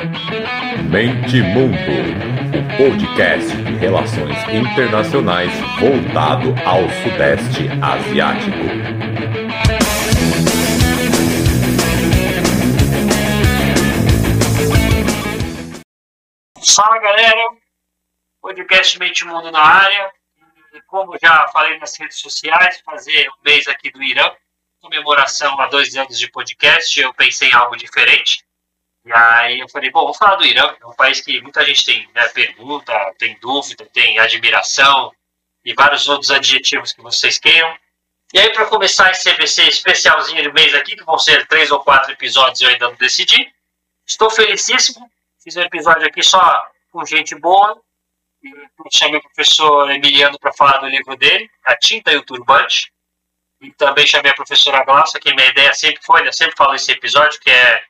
[0.00, 1.76] Mente Mundo,
[2.56, 8.56] o podcast de relações internacionais voltado ao Sudeste Asiático.
[16.74, 17.44] Fala galera,
[18.40, 20.10] podcast Mente Mundo na área.
[20.86, 24.32] Como já falei nas redes sociais, fazer um mês aqui do Irã,
[24.80, 28.42] comemoração a dois anos de podcast, eu pensei em algo diferente.
[29.04, 31.84] E aí eu falei, bom, vamos falar do Irã, é um país que muita gente
[31.84, 35.12] tem né, pergunta, tem dúvida, tem admiração
[35.64, 37.76] e vários outros adjetivos que vocês queiram.
[38.32, 41.80] E aí, para começar esse CBC especialzinho do mês aqui, que vão ser três ou
[41.80, 43.52] quatro episódios, eu ainda não decidi.
[44.06, 45.10] Estou felicíssimo.
[45.42, 47.80] Fiz um episódio aqui só com gente boa.
[48.92, 52.92] Chamei o professor Emiliano para falar do livro dele, A Tinta e o Turbante.
[53.60, 56.90] E também chamei a professora Glaucia, que minha ideia sempre foi, eu sempre falo esse
[56.92, 57.84] episódio, que é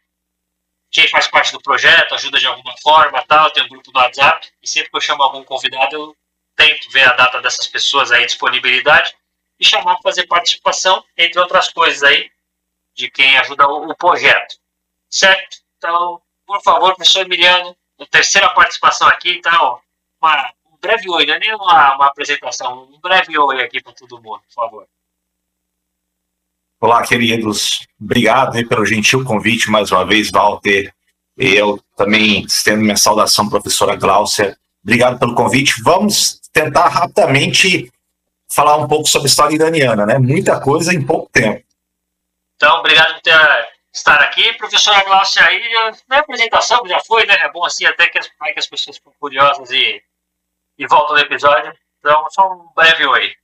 [0.90, 4.50] quem faz parte do projeto, ajuda de alguma forma, tal, tem um grupo do WhatsApp,
[4.62, 6.16] e sempre que eu chamo algum convidado, eu
[6.56, 9.14] tento ver a data dessas pessoas aí, disponibilidade,
[9.58, 12.30] e chamar para fazer participação, entre outras coisas aí,
[12.94, 14.56] de quem ajuda o, o projeto.
[15.08, 15.58] Certo?
[15.76, 19.80] Então, por favor, professor Emiliano, a terceira participação aqui, então,
[20.20, 23.92] uma, um breve oi, não é nem uma, uma apresentação, um breve oi aqui para
[23.92, 24.88] todo mundo, por favor.
[26.82, 27.86] Olá, queridos.
[28.00, 30.90] Obrigado aí pelo gentil convite mais uma vez, Walter.
[31.36, 34.56] Eu também estendo minha saudação, professora Gláucia.
[34.82, 35.82] Obrigado pelo convite.
[35.82, 37.92] Vamos tentar rapidamente
[38.50, 40.18] falar um pouco sobre a história iraniana, né?
[40.18, 41.62] Muita coisa em pouco tempo.
[42.56, 44.50] Então, obrigado por ter, estar aqui.
[44.54, 45.62] Professora Gláucia, aí,
[46.08, 47.34] na apresentação já foi, né?
[47.40, 50.02] É bom assim até que as, que as pessoas ficam curiosas e,
[50.78, 51.74] e voltam no episódio.
[51.98, 53.34] Então, só um breve oi.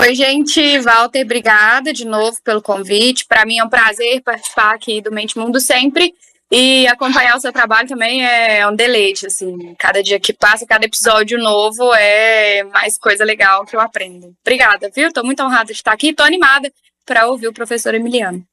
[0.00, 0.78] Oi, gente.
[0.78, 3.26] Walter, obrigada de novo pelo convite.
[3.26, 6.14] Para mim é um prazer participar aqui do Mente Mundo sempre.
[6.52, 9.74] E acompanhar o seu trabalho também é um deleite, assim.
[9.74, 14.32] Cada dia que passa, cada episódio novo é mais coisa legal que eu aprendo.
[14.40, 15.08] Obrigada, viu?
[15.08, 16.10] Estou muito honrada de estar aqui.
[16.10, 16.72] Estou animada
[17.04, 18.46] para ouvir o professor Emiliano.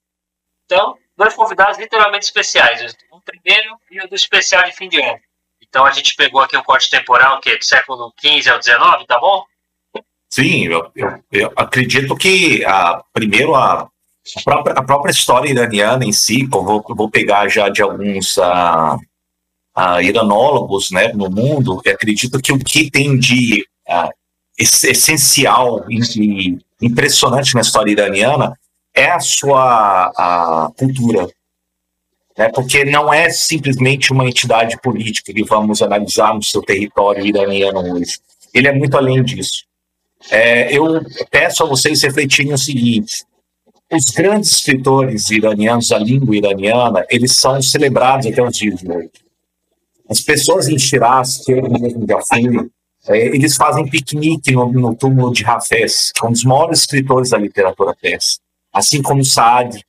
[0.65, 2.97] Então, dois convidados literalmente especiais.
[3.11, 5.19] O primeiro e o do especial de fim de ano.
[5.61, 9.05] Então, a gente pegou aqui um corte temporal, que é do século XV ao XIX,
[9.07, 9.45] tá bom?
[10.35, 16.03] Sim, eu, eu, eu acredito que a, primeiro a, a, própria, a própria história iraniana
[16.03, 18.97] em si, vou, vou pegar já de alguns a,
[19.73, 23.65] a iranólogos né, no mundo, eu acredito que o que tem de
[24.59, 28.59] essencial e impressionante na história iraniana
[28.93, 31.29] é a sua a cultura.
[32.37, 37.79] Né, porque não é simplesmente uma entidade política que vamos analisar no seu território iraniano
[37.93, 38.19] hoje.
[38.53, 39.63] Ele é muito além disso.
[40.29, 43.25] É, eu peço a vocês refletirem o seguinte:
[43.91, 49.11] os grandes escritores iranianos da língua iraniana, eles são celebrados até os dias de hoje.
[50.09, 52.69] As pessoas em Shiraz, que eu mesmo já fui,
[53.07, 57.29] é, eles fazem piquenique no, no túmulo de Hafez, que é um dos maiores escritores
[57.29, 58.39] da literatura persa,
[58.73, 59.79] assim como Saad.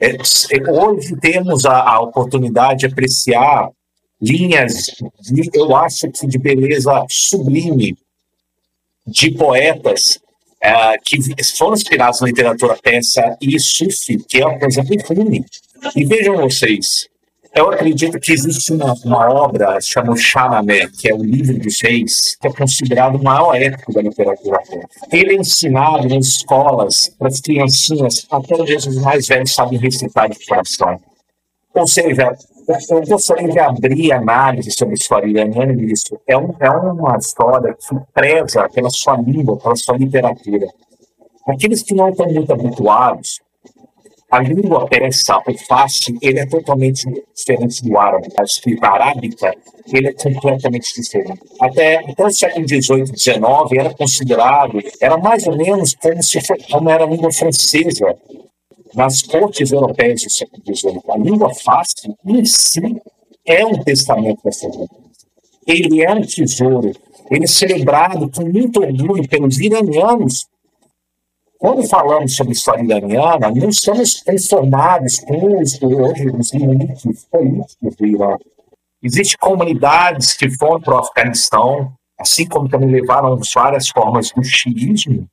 [0.00, 3.70] É, é, hoje temos a, a, oportunidade de apreciar
[4.20, 7.96] linhas, de, eu acho que de beleza sublime,
[9.08, 10.20] de poetas
[10.64, 11.18] uh, que
[11.56, 15.44] foram inspirados na literatura persa e sufi, que é, por exemplo, Rumi.
[15.96, 17.08] E vejam vocês,
[17.54, 22.36] eu acredito que existe uma, uma obra chamada Shahnameh, que é o livro dos reis,
[22.40, 24.88] que é considerado o maior épico da literatura persa.
[25.10, 30.44] Ele é ensinado nas escolas para as criancinhas, até os mais velhos sabem recitar de
[30.46, 31.00] coração.
[31.74, 32.36] Ou seja,
[32.68, 36.20] eu gostaria de abrir análise sobre a história iraniana nisso.
[36.26, 40.66] É, um, é uma história que preza pela sua língua, pela sua literatura.
[41.46, 43.40] Aqueles que não estão muito habituados,
[44.30, 48.28] a língua persa, o fácil, ele é totalmente diferente do árabe.
[48.38, 49.54] A escrita arábica,
[49.90, 51.40] ele é completamente diferente.
[51.58, 53.40] Até, até o século XVIII, XIX,
[53.78, 56.38] era considerado, era mais ou menos como se
[56.70, 58.14] como era a língua francesa
[58.94, 63.00] nas cortes europeias do século XVIII, a língua fácil em si
[63.44, 64.88] é um testamento dessa língua.
[65.66, 66.92] Ele é um tesouro.
[67.30, 70.46] Ele é celebrado com muito orgulho pelos iranianos.
[71.58, 78.06] Quando falamos sobre história iraniana, não estamos conformados com os, hoje, os limites políticos do
[78.06, 78.36] Irã.
[79.02, 85.28] Existem comunidades que foram para o Afeganistão, assim como também levaram várias formas do xiismo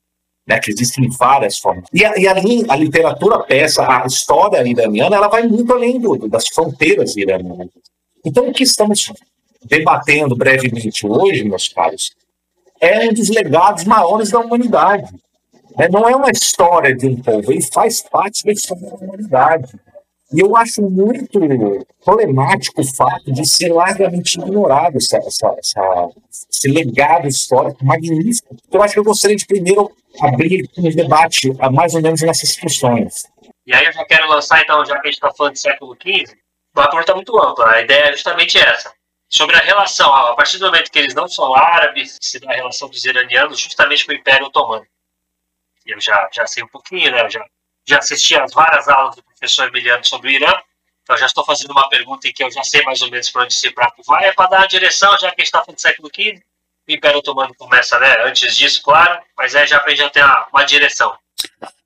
[0.47, 1.85] né, que existem várias formas.
[1.91, 2.33] E, a, e a,
[2.69, 7.69] a, literatura persa, a história iraniana, ela vai muito além do, das fronteiras iranianas.
[8.23, 9.11] Então, o que estamos
[9.63, 12.15] debatendo brevemente hoje, meus caros,
[12.79, 15.11] é um dos legados maiores da humanidade.
[15.77, 15.87] Né?
[15.89, 19.73] Não é uma história de um povo, ele faz parte da história da humanidade.
[20.33, 21.39] E eu acho muito
[22.03, 26.09] problemático o fato de ser largamente ignorado essa, essa, essa,
[26.51, 28.55] esse legado histórico magnífico.
[28.71, 29.91] Eu acho que eu gostaria de primeiro
[30.21, 33.23] abrir um debate mais ou menos nessas questões.
[33.65, 35.95] E aí eu já quero lançar, então, já que a gente está falando do século
[35.95, 36.37] XV,
[36.75, 37.71] uma pergunta muito ampla.
[37.71, 38.93] A ideia é justamente essa.
[39.27, 42.55] Sobre a relação, a partir do momento que eles não são árabes, se dá a
[42.55, 44.85] relação dos iranianos justamente com o Império Otomano.
[45.85, 47.21] Eu já, já sei um pouquinho, né?
[47.23, 47.45] Eu já
[47.87, 50.53] já assisti às várias aulas do professor Emiliano sobre o Irã,
[51.03, 53.43] então já estou fazendo uma pergunta em que eu já sei mais ou menos para
[53.43, 55.75] onde esse prato vai, é para dar uma direção, já que a gente está falando
[55.75, 56.43] do século XV,
[56.87, 60.47] o Império Otomano começa né, antes disso, claro, mas é já para a ter uma,
[60.53, 61.13] uma direção.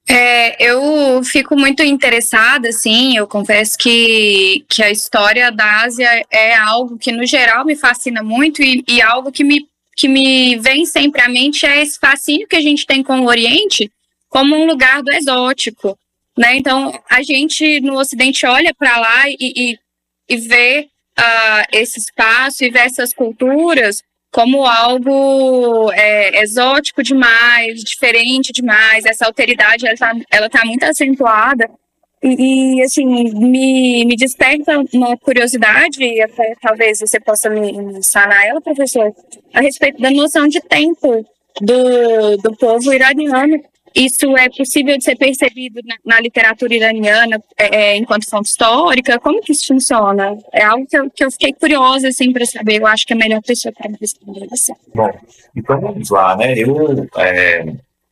[0.07, 6.55] É, eu fico muito interessada, assim, eu confesso que, que a história da Ásia é
[6.55, 10.85] algo que, no geral, me fascina muito e, e algo que me, que me vem
[10.85, 13.91] sempre à mente é esse fascínio que a gente tem com o Oriente,
[14.27, 15.97] como um lugar do exótico,
[16.35, 16.55] né?
[16.55, 19.79] Então a gente no Ocidente olha para lá e, e,
[20.27, 20.87] e vê
[21.19, 29.05] uh, esse espaço e vê essas culturas como algo é, exótico demais, diferente demais.
[29.05, 31.69] Essa alteridade ela está ela tá muito acentuada
[32.21, 38.45] e, e, assim me, me desperta uma curiosidade e até talvez você possa me sanar
[38.45, 39.13] ela, professor,
[39.53, 41.25] a respeito da noção de tempo
[41.61, 43.61] do, do povo iraniano
[43.95, 49.19] isso é possível de ser percebido na, na literatura iraniana é, é, enquanto fonte histórica?
[49.19, 50.37] Como que isso funciona?
[50.51, 52.79] É algo que eu, que eu fiquei curiosa assim, para saber.
[52.79, 54.73] Eu acho que é a melhor pessoa para me responder você.
[54.93, 55.11] Bom,
[55.55, 56.53] então vamos lá, né?
[56.57, 57.65] Eu, é,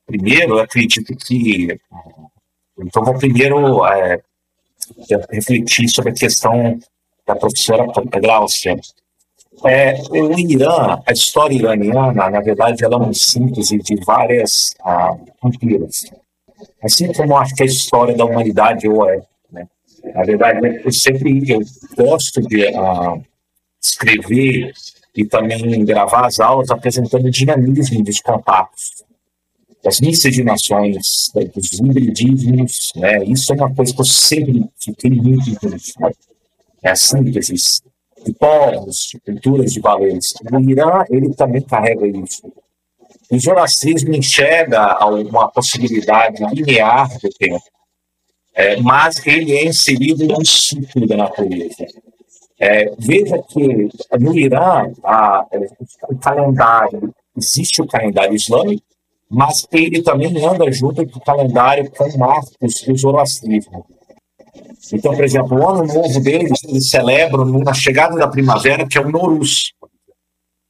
[0.06, 1.80] primeiro, acredito que.
[2.80, 4.21] Então, vou primeiro é,
[5.31, 6.80] refletir sobre a questão
[7.25, 7.85] da professora
[8.21, 8.75] Glaucia.
[9.65, 15.15] É, o Irã, a história iraniana, na verdade, ela é uma síntese de várias ah,
[15.42, 16.06] culturas.
[16.83, 19.21] Assim como acho que a história da humanidade ou é.
[19.51, 19.68] Né?
[20.13, 21.62] Na verdade, eu sempre eu
[21.98, 23.18] gosto de ah,
[23.81, 24.74] escrever
[25.15, 29.04] e também gravar as aulas apresentando o dinamismo dos contatos,
[29.83, 32.92] das miscigenações, dos hibridismos.
[32.95, 33.24] Né?
[33.25, 36.15] Isso é uma coisa que eu sempre fiquei muito interessado.
[36.83, 37.56] É a síntese
[38.25, 40.34] de povos, de culturas, de valores.
[40.52, 42.52] O Irã, ele também carrega isso.
[43.30, 47.64] O zoroastrismo enxerga uma possibilidade linear do tempo,
[48.56, 51.86] é, mas ele é inserido em um ciclo da natureza.
[52.60, 55.46] É, veja que no Irã, a,
[56.10, 58.84] o calendário, existe o calendário islâmico,
[59.30, 63.86] mas ele também anda junto com o calendário com marcos do zoroastrismo.
[64.94, 69.01] Então, por exemplo, o ano novo deles, eles celebram na chegada da primavera, que é
[69.01, 69.74] o Norus.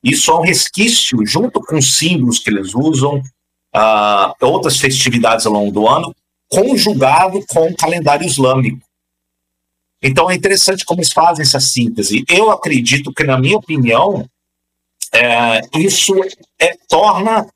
[0.03, 5.53] Isso é um resquício, junto com os símbolos que eles usam, uh, outras festividades ao
[5.53, 6.15] longo do ano,
[6.49, 8.79] conjugado com o calendário islâmico.
[10.01, 12.23] Então é interessante como eles fazem essa síntese.
[12.29, 14.25] Eu acredito que, na minha opinião,
[15.13, 16.13] é, isso
[16.59, 17.47] é, torna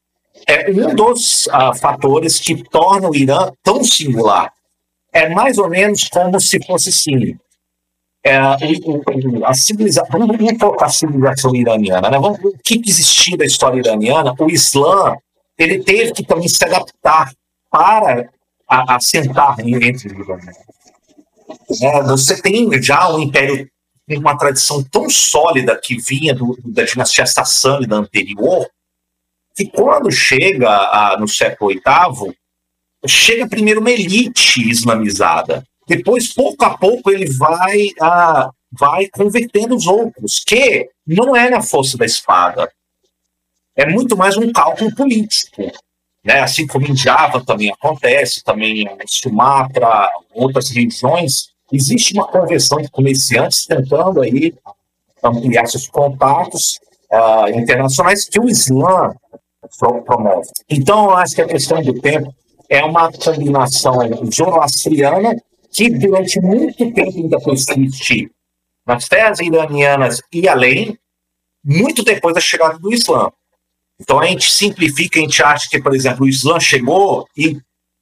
[0.47, 4.51] é um dos uh, fatores que torna o Irã tão singular
[5.12, 7.38] é mais ou menos como se fosse assim.
[8.24, 12.19] É, a civilização, vamos colocar a civilização iraniana, né?
[12.19, 14.36] Vamos, o que existia da história iraniana?
[14.40, 15.16] O Islã
[15.58, 17.34] ele teve que também se adaptar
[17.69, 18.30] para
[18.68, 21.81] assentar entre os.
[21.81, 23.69] É, você tem já um império
[24.07, 28.69] com uma tradição tão sólida que vinha do, da dinastia sassânida anterior,
[29.56, 32.35] que quando chega a, no século VIII,
[33.08, 35.64] chega primeiro uma elite islamizada.
[35.88, 37.90] Depois, pouco a pouco, ele vai,
[38.72, 42.72] vai convertendo os outros, que não é na força da espada.
[43.76, 45.72] É muito mais um cálculo político.
[46.24, 46.40] Né?
[46.40, 52.90] Assim como em Java também acontece, também em Sumatra, outras regiões, existe uma conversão de
[52.90, 54.54] comerciantes tentando aí
[55.24, 56.80] ampliar seus contatos
[57.12, 59.14] uh, internacionais que o Islã
[60.06, 60.50] promove.
[60.70, 62.34] Então, eu acho que a questão do tempo
[62.71, 63.99] é uma combinação
[64.33, 65.35] zoroastriana
[65.69, 68.31] que durante muito tempo ainda persiste
[68.87, 70.97] nas terras iranianas e além,
[71.63, 73.30] muito depois da chegada do Islã.
[73.99, 77.59] Então a gente simplifica, a gente acha que, por exemplo, o Islã chegou e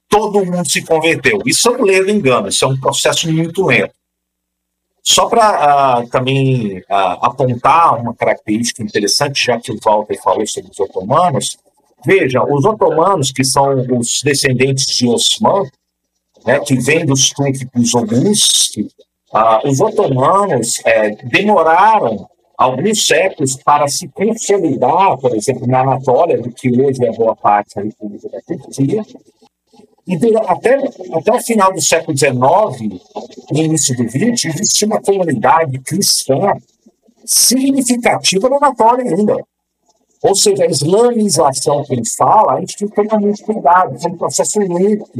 [0.08, 1.40] todo mundo se converteu.
[1.44, 3.92] Isso é um leve engano, isso é um processo muito lento.
[5.02, 10.46] Só para uh, ah, também uh, apontar uma característica interessante, já que o Walter falou
[10.46, 11.58] sobre os otomanos,
[12.04, 15.64] Veja, os otomanos, que são os descendentes de Osman,
[16.46, 18.72] né, que vêm dos túrquicos oguns,
[19.32, 22.26] ah, os otomanos é, demoraram
[22.56, 27.82] alguns séculos para se consolidar, por exemplo, na Anatólia, que hoje é boa parte da
[27.82, 29.02] República da Turquia,
[30.06, 30.16] E
[30.46, 30.76] até,
[31.12, 33.00] até o final do século XIX,
[33.52, 36.52] início do XX, existia uma comunidade cristã
[37.24, 39.36] significativa na Anatólia ainda.
[40.22, 44.08] Ou seja, a islamização que ele fala, a gente tem que tomar muito cuidado, é
[44.08, 45.10] um processo lento,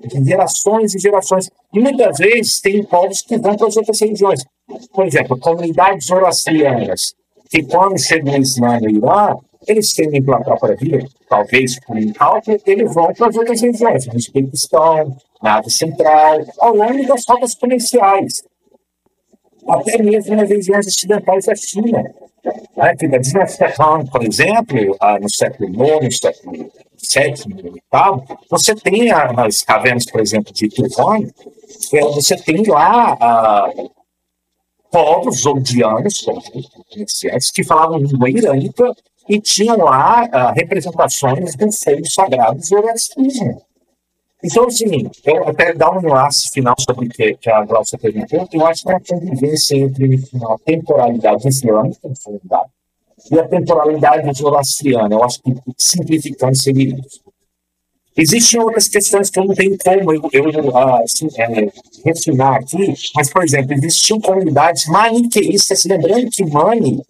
[0.00, 1.50] de gerações e gerações.
[1.74, 4.44] E muitas vezes tem povos que vão para as outras religiões.
[4.92, 7.14] Por exemplo, comunidades zoroastrianas,
[7.50, 12.12] que quando chegam o Islã no Irã, eles tendem pela própria vida, talvez por um
[12.12, 17.24] cálculo, eles vão para as outras regiões, no Uzbequistão, na Ásia Central, ao longo das
[17.28, 18.42] rotas comerciais,
[19.68, 22.04] até mesmo nas regiões ocidentais da China.
[22.76, 22.94] Né?
[22.96, 23.08] Que
[24.06, 30.20] por exemplo, no século IX, no século VII e VIII, você tem as cavernas, por
[30.20, 31.26] exemplo, de Tuvan,
[32.14, 33.70] você tem lá a,
[34.90, 36.26] povos zodianos,
[37.54, 38.94] que falavam língua irânica
[39.28, 43.62] e tinham lá uh, representações do fogo sagrado zoroastrismo.
[44.42, 48.48] Então, assim, eu até dar um enlace final sobre o que, que a Glaucia perguntou,
[48.52, 52.08] eu acho que é uma convivência entre a temporalidade islâmica,
[53.30, 55.14] e a temporalidade zoroastriana.
[55.14, 57.20] Eu acho que, simplificando, seria isso.
[58.16, 61.70] Existem outras questões que eu não tenho como eu, eu assim, é,
[62.04, 67.02] refinar aqui, mas, por exemplo, existiam comunidades maniqueístas, lembrando que Mani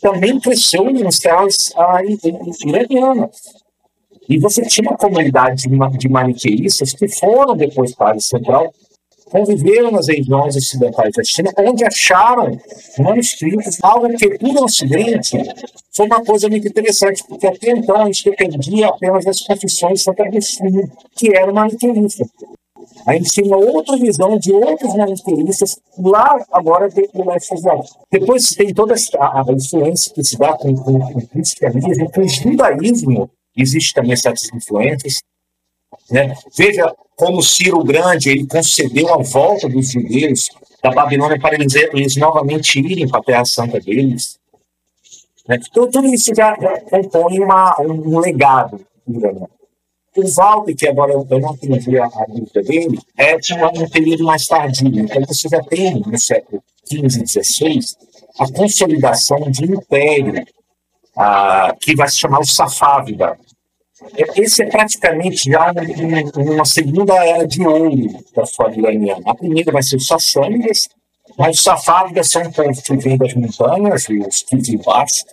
[0.00, 1.02] também cresceu em
[1.76, 2.00] ah,
[2.64, 3.36] iranianas.
[4.28, 8.72] E você tinha uma comunidade de, de maniqueístas que foram depois para a área central,
[9.30, 12.58] conviveram nas regiões ocidentais da China, onde acharam
[12.98, 15.38] manuscritos, algo que para o Ocidente
[15.94, 20.04] foi uma coisa muito interessante, porque até então a gente dependia apenas das confissões de
[20.04, 22.24] Santa Agostinho, que era maniqueísta.
[23.06, 28.00] A gente tinha uma outra visão de outros maniqueístas lá agora dentro do asiático.
[28.10, 32.28] Depois tem toda a influência que se dá com, com, com o cristianismo, com o
[32.28, 35.22] judaísmo, existe também certas influências.
[36.10, 36.34] Né?
[36.56, 40.48] Veja como Ciro Grande ele concedeu a volta dos judeus
[40.82, 44.38] da Babilônia para eles, eles novamente irem para a Terra Santa deles.
[45.48, 45.58] Né?
[45.68, 46.56] Então, tudo isso já,
[46.90, 49.50] compõe uma, um legado iraniano.
[50.16, 54.24] O Walter, que agora eu, não entendi a, a dele, é de um, um período
[54.24, 54.88] mais tardio.
[54.88, 57.80] Então, você já tem, no século XV e XVI,
[58.38, 60.42] a consolidação de um império
[61.16, 63.38] ah, que vai se chamar o Safávida.
[64.36, 65.72] Esse é praticamente já
[66.36, 69.22] uma segunda era de ouro da história iraniana.
[69.24, 70.88] A primeira vai ser os Sassânidas,
[71.38, 75.24] mas os Safávidas são povos que vêm das montanhas, os Kizibás,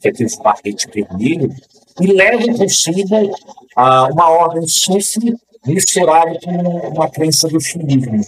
[0.00, 1.54] que é aquele barrete vermelho,
[2.00, 3.36] e levam consigo
[3.76, 5.34] ah, uma ordem sufi
[5.66, 6.52] misturada com
[6.88, 8.20] uma crença do xiismo,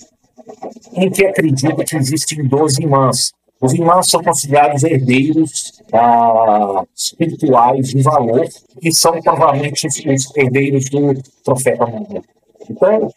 [0.95, 3.33] em que acredita que existem 12 imãs.
[3.61, 8.47] Os imãs são considerados herdeiros ah, espirituais de valor,
[8.81, 12.25] que são provavelmente os herdeiros do profeta Muhammad.
[12.71, 13.13] Então,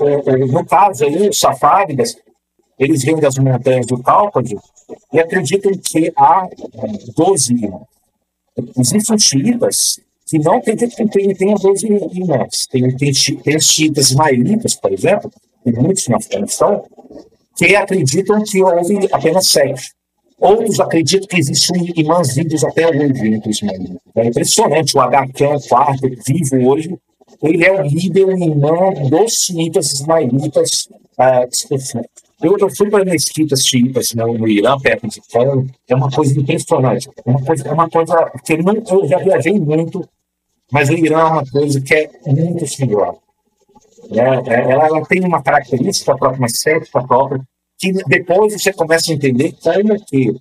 [0.00, 2.16] é, é, no caso aí, os safáridas,
[2.78, 4.60] eles vêm das montanhas do Cáucaso
[5.12, 6.48] e acreditam que há
[7.14, 7.82] 12 imãs.
[8.78, 12.66] Existem xiitas que não tem, tem, tem, tem 12 imãs.
[12.66, 14.14] Tem, tem, tem xiitas
[14.80, 15.30] por exemplo,
[15.64, 16.84] e muitos na Afeganistão,
[17.56, 19.90] que acreditam que houve apenas sete.
[20.38, 24.00] Outros acreditam que existem imãs vivos até hoje ismaelitas.
[24.14, 25.32] É impressionante, o.
[25.32, 26.94] Khan quarto vivo hoje,
[27.42, 32.04] ele é o líder, imã dos xiitas ismaelitas uh.
[32.42, 36.38] Eu, eu fui para mesquitas xiitas no, no Irã, perto de Teherã, é uma coisa
[36.38, 37.08] impressionante.
[37.24, 40.06] É uma coisa, é uma coisa que não, eu já viajei muito,
[40.70, 43.14] mas o Irã é uma coisa que é muito singular.
[44.10, 47.40] É, é, ela, ela, tem uma característica própria, uma estética própria,
[47.78, 50.34] que depois você começa a entender como que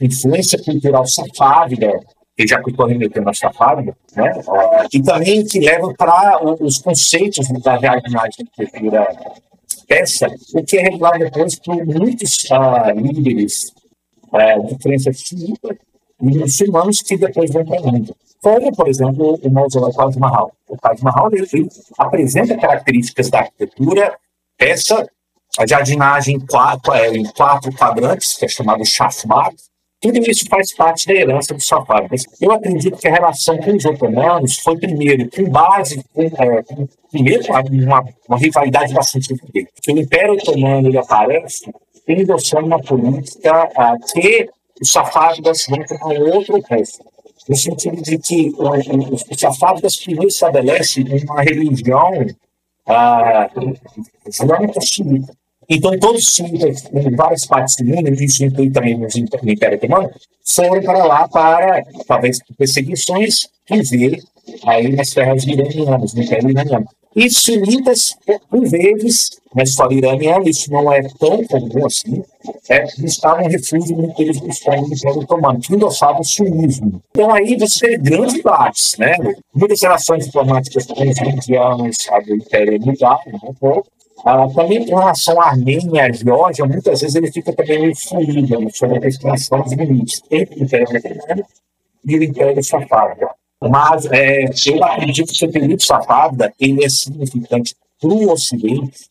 [0.00, 1.90] influência cultural safávida,
[2.36, 4.32] que já que estou remetendo a safávida, né?
[4.92, 9.06] e também que leva para os conceitos da realidade da arquitetura
[9.88, 13.72] peça, o que é revelado depois por muitos uh, líderes
[14.32, 15.76] uh, de crença xiita
[16.20, 18.14] e muçulmanos que depois vão para a Índia.
[18.40, 20.52] Como, por exemplo, o mausoléu Taj Mahal.
[20.68, 24.16] O Taj Mahal ele, apresenta características da arquitetura
[24.56, 25.08] peça,
[25.58, 29.52] a jardinagem em quatro, é, em quatro quadrantes, que é chamado Shafmar,
[30.00, 32.24] tudo isso faz parte da herança dos safávidas.
[32.40, 36.88] Eu acredito que a relação com os otomanos foi, primeiro, com base, com, é, com,
[37.10, 39.34] primeiro, uma, uma rivalidade bastante.
[39.36, 41.68] Porque o Império Otomano ele aparece
[42.06, 44.48] endossando uma política ah, que
[44.80, 47.04] os safávidas vão para um outro resto.
[47.48, 52.26] No sentido de que os safávidas primeiro estabelecem uma religião
[52.86, 53.50] ah,
[54.26, 55.32] islâmica xiita
[55.70, 59.06] então, todos os xiitas em várias partes do mundo, isso inclui também no
[59.50, 60.10] Império Otomano,
[60.42, 64.22] foram para lá para, talvez, perseguições, viver
[64.64, 66.88] aí nas terras iranianas, no Império Iraniano.
[67.18, 68.16] E sunitas,
[68.48, 72.22] por vezes, na história iraniana, isso não é tão comum assim,
[72.70, 77.02] é buscar um refúgio no que eles buscaram no Otomano, que endossava o sunismo.
[77.10, 79.16] Então aí você tem grandes debates, né?
[79.52, 83.88] Muitas relações diplomáticas com os indianos do Império mudaram um pouco,
[84.24, 88.60] ah, também com relação à Armênia à Geórgia, muitas vezes ele fica também meio fluido
[88.60, 91.44] né, sobre a questão dos limites entre o Império Otomano
[92.06, 93.28] e o Império Safávida.
[93.60, 99.08] Mas é, eu acredito que o período Safávida ele é significante para o Ocidente,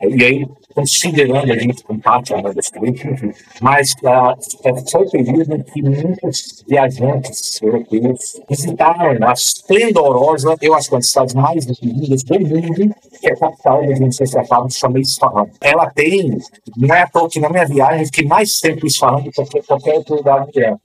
[0.00, 5.82] e aí considerando a gente como parte da Ocidente, mas uh, foi o período que
[5.82, 12.40] muitos viajantes europeus visitaram a esplendorosa, eu acho que uma das cidades mais lindas do
[12.40, 15.46] mundo, que é a capital da Universidade Safávida, chama Isfahan.
[15.60, 16.38] Ela tem,
[16.76, 19.62] não é à toa que na minha viagem, fiquei mais tempo em Isfahan do que
[19.62, 20.80] qualquer outro lugar do mundo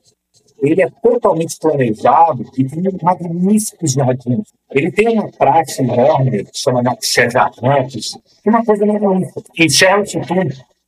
[0.64, 4.48] ele é totalmente planejado e tem magníficos jardins.
[4.72, 6.82] Ele tem uma praça enorme, que chama
[8.46, 9.42] é uma coisa magnífica.
[9.58, 10.14] E Charles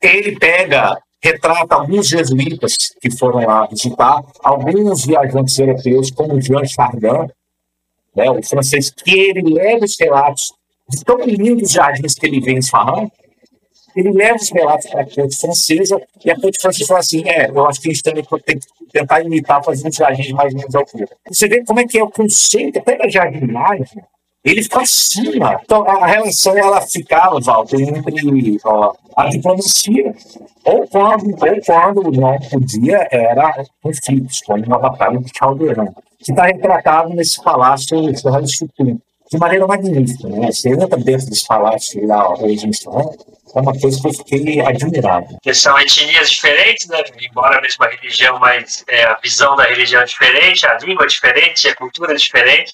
[0.01, 7.29] ele pega, retrata alguns jesuítas que foram lá visitar, alguns viajantes europeus, como Jean Chardin,
[8.15, 10.53] né, o francês, que ele leva os relatos
[10.89, 13.09] de tão lindos jardins que ele vê em Sfahan,
[13.95, 17.49] ele leva os relatos para a corte francesa e a corte francesa fala assim: é,
[17.49, 20.75] eu acho que a gente tem que tentar imitar, fazer um jardim mais ou menos
[20.75, 21.07] altura.
[21.27, 24.03] Você vê como é que é o conceito, até da jardinagem,
[24.43, 25.59] ele fica acima.
[25.63, 30.13] Então, a relação ela ficava, Walter, entre ó, a diplomacia,
[30.63, 36.45] ou quando, ou quando não podia, era conflitos, como na Batalha de Caldeirão, que está
[36.45, 40.27] retratado nesse palácio do de maneira magnífica.
[40.27, 40.51] Né?
[40.51, 42.71] Você entra dentro desse palácio lá, hoje em
[43.55, 45.37] é uma coisa que eu fiquei admirado.
[45.53, 47.01] São etnias diferentes, né?
[47.21, 51.07] embora a mesma religião, mas é, a visão da religião é diferente, a língua é
[51.07, 52.73] diferente, a cultura é diferente.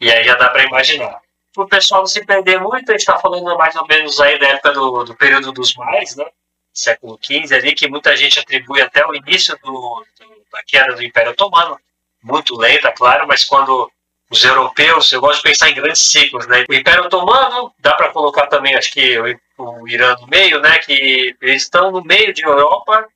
[0.00, 1.20] E aí já dá para imaginar.
[1.54, 4.38] Para o pessoal não se perder muito, a gente está falando mais ou menos aí
[4.38, 6.24] da época do, do período dos mais, né?
[6.76, 11.02] século XV ali, que muita gente atribui até o início do, do, da queda do
[11.02, 11.78] Império Otomano,
[12.22, 13.90] muito lenta, claro, mas quando
[14.30, 16.64] os europeus, eu gosto de pensar em grandes ciclos, né?
[16.68, 20.78] O Império Otomano, dá para colocar também, acho que o, o, Irã no meio, né?
[20.78, 23.06] Que eles estão no meio de Europa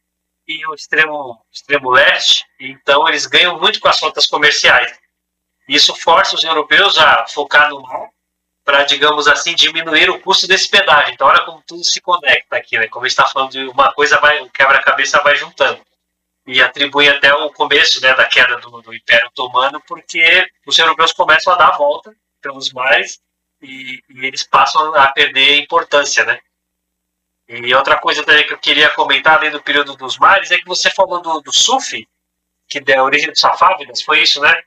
[0.47, 4.99] e o extremo, extremo leste, então eles ganham muito com as rotas comerciais.
[5.69, 8.09] Isso força os europeus a focar no mar
[8.65, 11.13] para, digamos assim, diminuir o custo desse pedágio.
[11.13, 12.89] Então, olha como tudo se conecta aqui, né?
[12.89, 15.81] Como está falando de uma coisa, vai, o quebra-cabeça vai juntando
[16.51, 21.13] e atribui até o começo né, da queda do, do, Império Otomano, porque os europeus
[21.13, 23.21] começam a dar a volta pelos mares
[23.63, 26.41] e, e, eles passam a perder importância, né?
[27.49, 30.67] E outra coisa também que eu queria comentar além do período dos mares é que
[30.67, 32.09] você falou do, do Sufi,
[32.69, 34.61] que deu origem dos Safávidas, foi isso, né?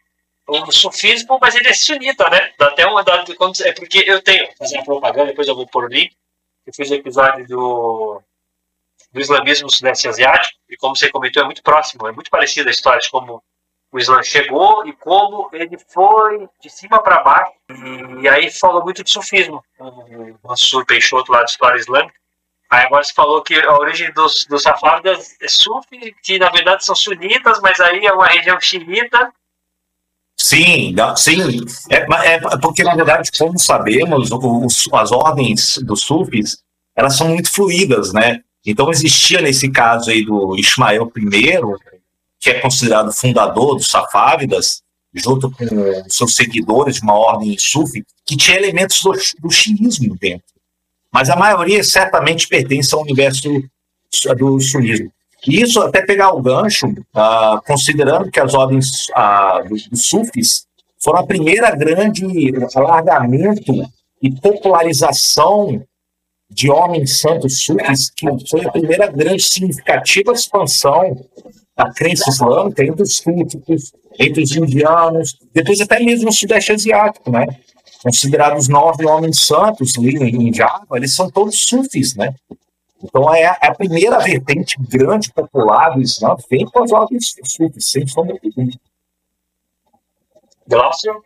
[0.47, 2.53] O sufismo, mas ele é sunita, né?
[2.57, 3.33] Dá até uma data
[3.65, 6.15] é porque eu tenho fazer uma propaganda, depois eu vou pôr o link.
[6.65, 8.21] Eu fiz o episódio do
[9.13, 12.69] do islamismo no Sudeste Asiático, e como você comentou, é muito próximo, é muito parecida
[12.69, 13.43] a história de como
[13.91, 17.51] o Islã chegou e como ele foi de cima para baixo.
[18.21, 22.15] E, aí falou muito de sufismo, o Mansur Peixoto lá de História Islâmica.
[22.71, 26.83] Aí agora você falou que a origem dos, dos safávidas é sufi, que na verdade
[26.83, 29.31] são sunitas, mas aí é uma região xiita.
[30.39, 31.59] Sim, sim.
[31.91, 36.63] É, é, porque, na verdade, como sabemos, os, as ordens dos sufis,
[36.95, 38.41] elas são muito fluídas, né?
[38.65, 41.59] Então existia nesse caso aí do Ismael I,
[42.39, 44.81] que é considerado fundador dos Safávidas,
[45.13, 50.47] junto com seus seguidores de uma ordem sufi, que tinha elementos do, do xiismo dentro.
[51.11, 53.63] Mas a maioria certamente pertence ao universo
[54.37, 55.11] do sunismo.
[55.47, 60.65] E isso até pegar o gancho, uh, considerando que as ordens uh, dos, dos sufis
[60.99, 62.25] foram a primeira grande
[62.73, 63.73] alargamento
[64.21, 65.83] e popularização
[66.53, 71.25] de homens santos sufis, que foi a primeira grande significativa expansão
[71.75, 77.31] da crença islâmica entre os súditos, entre os indianos, depois até mesmo no Sudeste Asiático,
[77.31, 77.45] né?
[78.03, 82.35] Considerados nove homens santos ali em Java, eles são todos sufis, né?
[83.01, 87.33] Então é a, é a primeira vertente grande popular do Islã, vem com as ordens
[87.43, 88.79] sufis, sem sombra de dúvida.
[90.67, 91.23] Glaucio?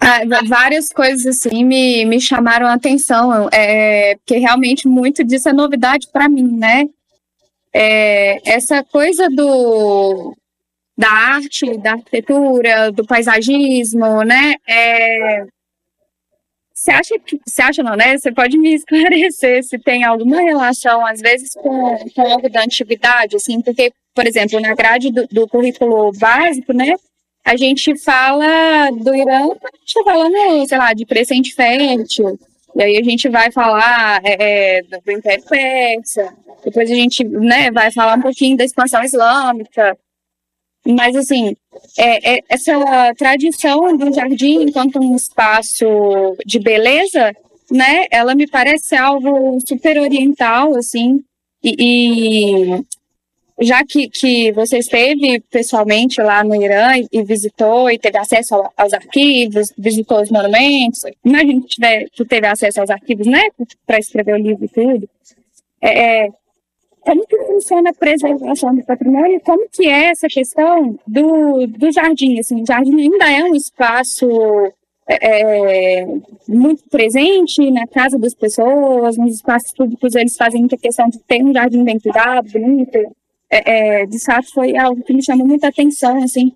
[0.00, 5.52] Ah, várias coisas assim me, me chamaram a atenção, é, porque realmente muito disso é
[5.52, 6.88] novidade para mim, né?
[7.72, 10.34] É, essa coisa do
[10.96, 14.54] da arte, da arquitetura, do paisagismo, né?
[14.68, 15.46] É,
[16.74, 18.16] você acha que você acha não, né?
[18.16, 23.36] Você pode me esclarecer se tem alguma relação, às vezes, com, com algo da antiguidade,
[23.36, 26.94] assim, porque, por exemplo, na grade do, do currículo básico, né?
[27.44, 32.38] A gente fala do Irã, a gente está falando, sei lá, de crescente fértil,
[32.76, 36.32] e aí a gente vai falar é, é, do Império Persa,
[36.64, 39.96] depois a gente né, vai falar um pouquinho da expansão islâmica.
[40.86, 41.54] Mas, assim,
[41.98, 42.72] é, é, essa
[43.16, 45.84] tradição do jardim enquanto um espaço
[46.46, 47.34] de beleza,
[47.70, 51.22] né, ela me parece algo super oriental, assim,
[51.62, 52.84] e, e
[53.60, 58.54] já que, que você esteve pessoalmente lá no Irã e, e visitou e teve acesso
[58.54, 63.42] ao, aos arquivos, visitou os monumentos, imagina que, tiver, que teve acesso aos arquivos, né,
[63.86, 65.08] para escrever o livro e tudo.
[65.80, 66.28] É, é,
[67.00, 69.40] como que funciona a preservação do patrimônio?
[69.40, 72.38] Como que é essa questão do, do jardim?
[72.38, 74.26] Assim, o jardim ainda é um espaço
[75.06, 76.06] é, é
[76.46, 81.42] muito presente na casa das pessoas, nos espaços públicos eles fazem muita questão de ter
[81.42, 82.98] um jardim bem cuidado, bonito,
[83.50, 86.52] é, é, de fato foi algo que me chamou muita atenção, assim,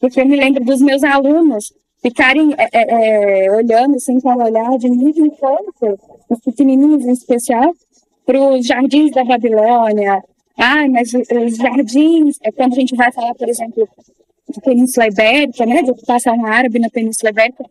[0.00, 4.42] porque eu me lembro dos meus alunos ficarem é, é, é olhando assim com um
[4.42, 7.72] olhar de muito encanto, os pequenininhos em especial,
[8.26, 10.22] para os jardins da Babilônia.
[10.56, 13.88] Ah, mas os jardins, é quando a gente vai falar, por exemplo,
[14.48, 17.64] de Península Ibérica, né, de ocupação árabe na Península Ibérica,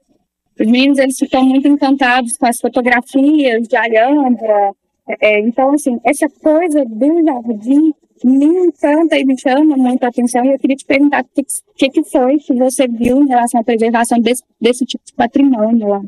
[0.60, 4.74] os meninos eles ficam muito encantados com as fotografias de Alhambra.
[5.20, 7.94] É, então, assim, essa coisa do jardim
[8.28, 10.44] me encanta e me chama muita atenção.
[10.46, 11.44] E eu queria te perguntar o
[11.76, 15.88] que, que, foi que você viu em relação à preservação desse, desse tipo de patrimônio
[15.88, 16.02] lá.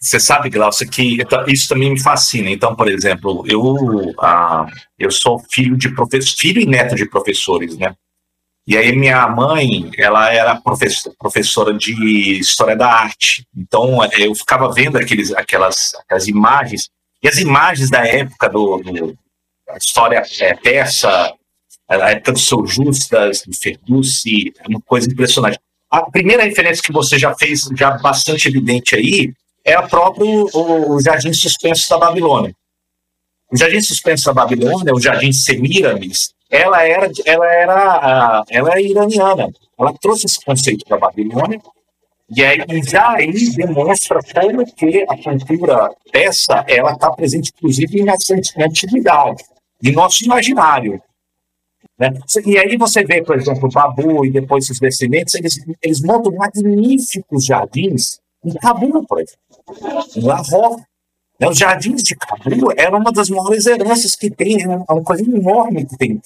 [0.00, 2.50] Você sabe, Glaucia, que isso também me fascina.
[2.50, 4.66] Então, por exemplo, eu, ah,
[4.98, 7.94] eu sou filho de professor, filho e neto de professores, né?
[8.66, 13.46] E aí minha mãe, ela era professor, professora de história da arte.
[13.54, 16.88] Então eu ficava vendo aqueles, aquelas, aquelas imagens
[17.22, 19.18] e as imagens da época do, do
[19.76, 20.54] história é,
[21.88, 24.00] a época do São Justas, do
[24.58, 25.58] é uma coisa impressionante.
[25.90, 29.32] A primeira referência que você já fez, já bastante evidente aí,
[29.64, 32.54] é o próprio o, o Jardim Suspenso da Babilônia.
[33.50, 39.52] O Jardim Suspenso da Babilônia, o Jardim Semiramis, ela era, ela era, ela era iraniana.
[39.78, 41.60] Ela trouxe esse conceito da Babilônia
[42.30, 48.14] e aí já aí demonstra como que a cultura dessa ela está presente inclusive na
[48.64, 49.44] antiguidade,
[49.82, 51.00] em nosso imaginário.
[51.98, 52.12] Né?
[52.44, 56.32] E aí você vê, por exemplo, o Babu e depois os descendentes, eles, eles montam
[56.32, 59.38] magníficos jardins em Cabul, por exemplo,
[60.16, 60.82] em Lahore.
[61.40, 61.48] Né?
[61.48, 65.86] Os jardins de Cabul eram uma das maiores heranças que tem, é uma coisa enorme
[65.86, 66.20] que tem.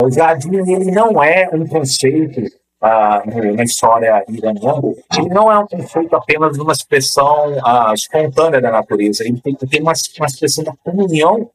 [0.00, 2.40] O jardim ele não é um conceito
[2.80, 8.60] ah, na história iraniana, ele não é um conceito apenas de uma expressão ah, espontânea
[8.60, 11.50] da natureza, ele tem, tem uma, uma expressão da comunhão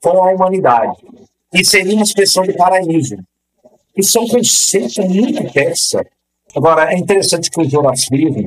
[0.00, 0.98] com a humanidade
[1.52, 3.16] e seria uma expressão de paraíso.
[3.96, 6.04] Isso é um conceito muito persa.
[6.54, 8.44] Agora, é interessante que o Zoroastrismo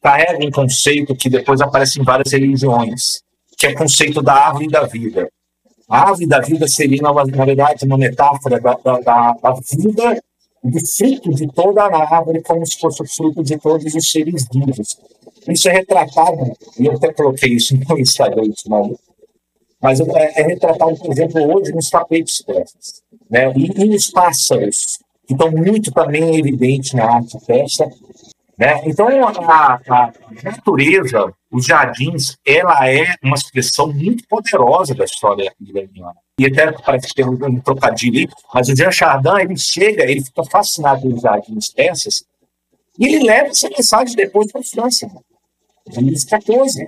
[0.00, 3.22] carrega um conceito que depois aparece em várias religiões,
[3.58, 5.28] que é o conceito da árvore da vida.
[5.88, 7.12] A árvore da vida seria, na
[7.44, 10.22] verdade, uma metáfora da, da, da, da vida
[10.62, 14.46] do fruto de toda a árvore, como se fosse o fruto de todos os seres
[14.52, 14.96] vivos.
[15.48, 18.96] Isso é retratado, e eu até coloquei isso no Instagram, não,
[19.80, 23.52] mas é, é retratado, por exemplo, hoje nos tapetes persas, né?
[23.56, 27.88] e, e nos pássaros, que estão muito também evidentes na arte persa.
[28.58, 28.82] Né?
[28.84, 30.12] Então, a, a,
[30.42, 36.14] natureza, os jardins, ela é uma expressão muito poderosa da história iraniana.
[36.38, 40.22] E até parece que tem um, um trocadilho mas o Jean Chardin, ele chega, ele
[40.22, 42.24] fica fascinado pelos jardins persas,
[42.98, 45.06] e ele leva essa mensagem depois para a França,
[45.86, 46.84] em 2014.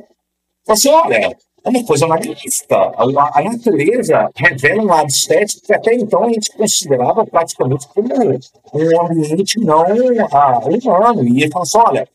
[0.64, 2.76] Fala assim, olha, é uma coisa magnífica.
[2.76, 8.08] A, a, natureza revela um lado estético que até então a gente considerava praticamente como
[8.14, 9.84] um ambiente não
[10.32, 11.24] ah, humano.
[11.24, 12.08] E ele falou assim: olha,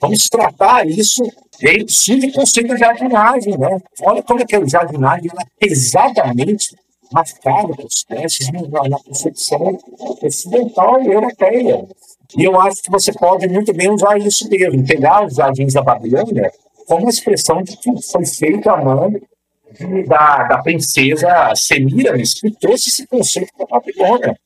[0.00, 1.22] vamos tratar isso.
[1.60, 3.58] E aí o conceito de jardinagem.
[3.58, 3.78] Né?
[4.02, 6.74] Olha como é que a jardinagem ela é pesadamente
[7.12, 9.78] marcada por espécies na, na concepção
[10.22, 11.86] ocidental e europeia.
[12.36, 15.82] E eu acho que você pode muito bem usar isso mesmo, pegar os jardins da
[15.82, 16.52] Babilônia
[16.88, 19.12] como expressão de que foi feito a mão
[20.06, 24.36] da, da princesa Semiramis, que trouxe esse conceito para a Babilônia.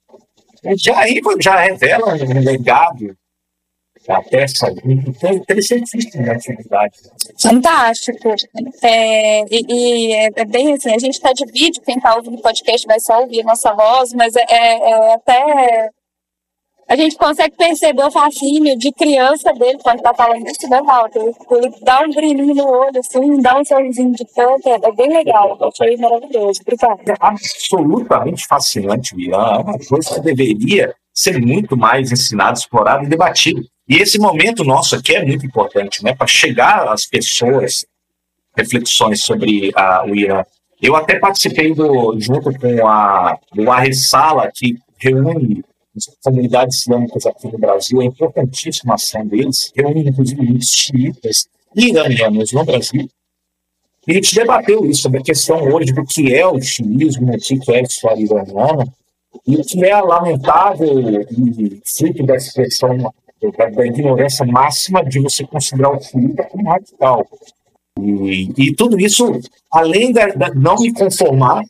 [0.76, 1.04] Já
[1.40, 3.16] já revela um legado
[4.06, 4.68] da peça
[5.24, 6.94] interessantíssimo na atividade.
[7.40, 8.34] Fantástico.
[8.82, 12.36] É, e, e é, é, bem assim, a gente está de vídeo, quem está ouvindo
[12.36, 15.90] o podcast vai só ouvir nossa voz, mas é, é, é até
[16.88, 21.32] a gente consegue perceber o fascínio de criança dele quando tá falando isso, né, Walter?
[21.50, 25.58] Ele dá um brilhinho no olho, assim, dá um sorrisinho de canto, é, bem legal,
[25.62, 26.60] achei maravilhoso.
[26.68, 29.38] É absolutamente fascinante, Miriam.
[29.38, 33.62] É uma coisa que deveria ser muito mais ensinado, explorado e debatido.
[33.88, 37.84] E esse momento nosso aqui é muito importante, né, para chegar às pessoas,
[38.56, 40.44] reflexões sobre a, o Irã.
[40.80, 45.62] Eu até participei do, junto com a, do Arresala, que reúne
[46.22, 52.52] comunidades islâmicas aqui no Brasil, é importantíssima a ação deles, reúne inclusive xiitas e iranianos
[52.52, 53.08] no Brasil,
[54.06, 57.38] e a gente debateu isso, sobre a questão hoje do que é o xiismo, o
[57.38, 58.92] que é a história iraniana,
[59.46, 65.44] e o que é lamentável e fruto da expressão da, da ignorância máxima de você
[65.46, 67.26] considerar o xiita como radical.
[68.00, 70.20] E, e tudo isso, além de
[70.56, 71.62] não me conformar,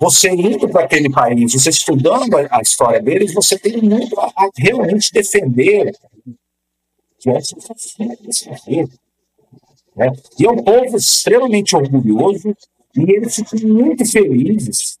[0.00, 4.50] você indo para aquele país, você estudando a, história deles, você tem muito a, a
[4.56, 5.92] realmente defender
[7.18, 8.84] que essa é
[9.96, 10.12] né?
[10.38, 12.56] E é um povo extremamente orgulhoso
[12.96, 14.98] e eles ficam muito felizes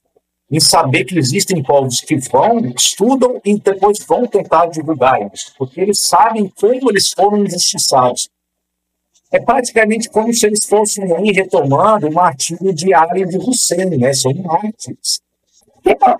[0.50, 5.80] em saber que existem povos que vão, estudam e depois vão tentar divulgar isso, porque
[5.80, 8.28] eles sabem como eles foram injustiçados.
[9.32, 14.12] É praticamente como se eles fossem retomando o martírio diário de Hussein, né?
[14.12, 15.20] São mártires.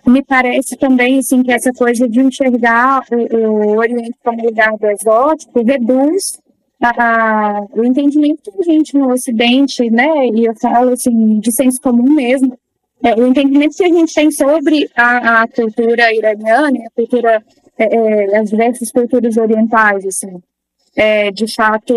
[0.07, 4.87] Me parece também assim, que essa coisa de enxergar o, o Oriente como lugar do
[4.87, 6.39] exótico reduz
[6.81, 11.81] a, o entendimento que a gente no Ocidente, né, e eu falo assim, de senso
[11.81, 12.59] comum mesmo,
[13.03, 17.43] é, o entendimento que a gente tem sobre a, a cultura iraniana, a cultura,
[17.79, 20.43] é, é, as diversas culturas orientais, assim.
[20.97, 21.95] É, de fato,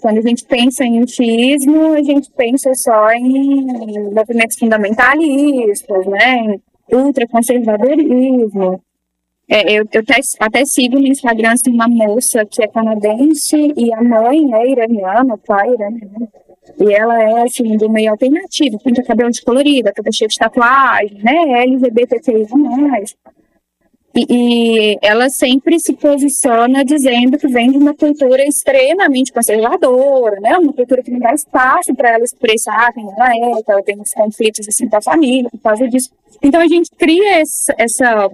[0.00, 3.64] quando a gente pensa em xiismo, a gente pensa só em
[4.12, 6.56] movimentos fundamentalistas, né,
[6.90, 8.80] em ultraconservadorismo,
[9.48, 13.92] é, eu, eu até, até, sigo no Instagram assim, uma moça que é canadense e
[13.92, 16.28] a mãe é iraniana, o pai é iraniano.
[16.80, 21.20] E ela é, assim, do meio alternativo, pinta cabelo de colorida, toda cheia de tatuagem,
[21.22, 22.46] né, LGBTQI+.
[24.14, 30.56] E, e ela sempre se posiciona dizendo que vem de uma cultura extremamente conservadora, né,
[30.58, 33.98] uma cultura que não dá espaço para ela expressar quem ela é, que ela tem
[33.98, 36.10] uns conflitos, assim, com a família, por causa disso.
[36.42, 38.30] Então, a gente cria essa, essa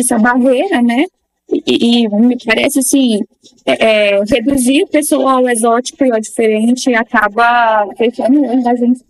[0.00, 1.04] essa barreira, né?
[1.50, 3.20] E, e, me parece assim,
[3.66, 9.04] é, é, reduzir o pessoal ao exótico e ao diferente acaba fechando a gente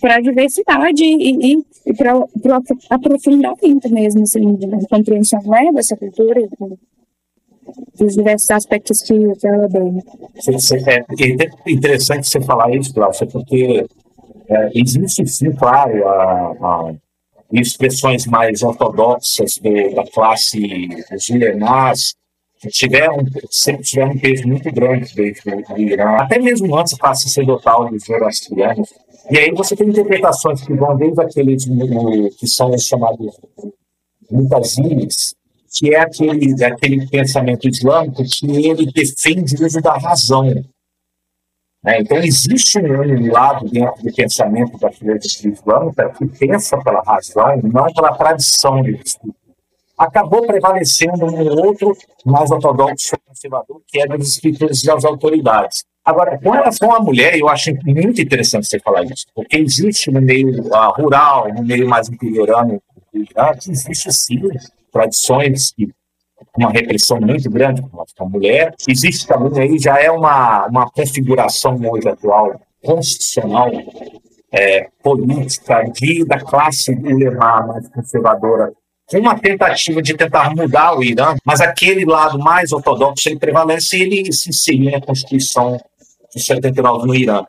[0.00, 2.28] para a diversidade e, e, e para o
[2.90, 6.48] aprofundamento mesmo, assim, de compreensão né, dessa cultura e
[7.98, 10.02] dos diversos aspectos que, ela tem.
[10.86, 11.00] É,
[11.66, 13.86] é interessante você falar isso, Cláudia, porque
[14.48, 16.94] é, existe sim, claro, a, a
[17.52, 20.60] expressões mais ortodoxas do, da classe
[21.10, 22.14] dos
[22.60, 23.16] que tiveram,
[23.50, 27.88] sempre tiveram um peso muito grande dentro do Irã, até mesmo antes da classe sacerdotal
[27.88, 28.92] dos zoroastrianos.
[29.30, 31.64] E aí você tem interpretações que vão desde aqueles
[32.38, 33.38] que são os chamados
[34.30, 35.34] mutazines,
[35.70, 40.44] que é aquele, aquele pensamento islâmico que ele defende o uso da razão.
[41.82, 42.00] Né?
[42.00, 47.92] Então, existe um lado dentro do pensamento da filosofia islâmica que pensa pela razão, não
[47.92, 48.82] pela tradição.
[49.96, 55.84] Acabou prevalecendo um outro mais ortodoxo conservador, que é dos escritores das autoridades.
[56.08, 60.22] Agora, com relação à mulher, eu acho muito interessante você falar isso, porque existe no
[60.22, 62.80] meio uh, rural, no meio mais interiorano
[63.68, 64.40] existe sim
[64.90, 65.86] tradições que
[66.56, 68.74] uma repressão muito grande com a mulher.
[68.88, 73.70] Existe também aí, já é uma, uma configuração hoje atual constitucional,
[74.50, 78.72] é, política, de, da classe ulemá mais conservadora,
[79.10, 83.98] com uma tentativa de tentar mudar o Irã, mas aquele lado mais ortodoxo ele prevalece
[83.98, 85.78] e ele se inseriu na Constituição
[86.34, 87.44] de 79 no Irã.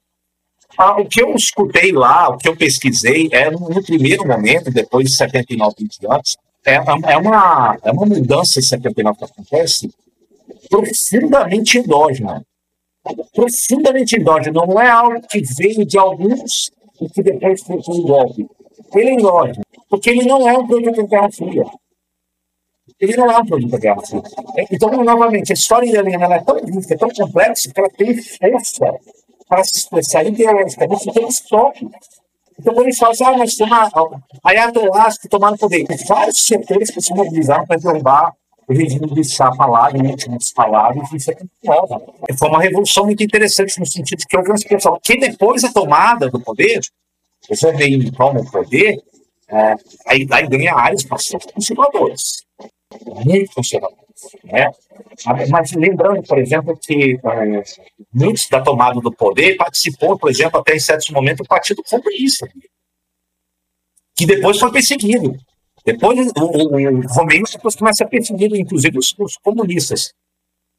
[0.77, 5.09] Ah, o que eu escutei lá, o que eu pesquisei, é no primeiro momento, depois
[5.09, 9.89] de 79 e diante, é, é, uma, é uma mudança em 79 que acontece
[10.69, 12.43] profundamente endógena.
[13.33, 14.65] Profundamente endógena.
[14.65, 18.45] Não é algo que veio de alguns e que depois foi um golpe.
[18.93, 21.65] Ele é endógeno, porque ele não é um produto da Guerra Fria.
[22.99, 24.21] Ele não é um produto da Guerra Fria.
[24.71, 28.99] Então, novamente, a história iraniana é tão rica, é tão complexa, que ela tem força
[29.47, 32.19] para se expressar ideologicamente em termos tópicos.
[32.59, 33.89] Então, quando eles falam assim, ah, mas tem uma
[34.43, 38.33] ayatollahs que tomaram poder, tem vários setores que se mobilizaram para derrubar
[38.67, 41.99] o regime de Chapa lá, em últimas palavras, isso é muito nova.
[42.37, 46.39] Foi uma revolução muito interessante no sentido que uma expressão que depois da tomada do
[46.39, 46.79] poder,
[47.49, 49.01] o Khomeini toma o poder,
[49.47, 52.43] é, aí, aí ganha áreas bastante conservadores,
[53.25, 53.99] muito conservadores.
[54.43, 54.67] Né?
[55.49, 57.63] Mas lembrando, por exemplo, que uh,
[58.13, 62.47] muitos da tomada do poder participou, por exemplo, até em certos momentos, do Partido Comunista,
[64.15, 65.37] que depois foi perseguido.
[65.85, 70.13] Depois, o, o, o Romeini depois começa a perseguir, inclusive, os, os comunistas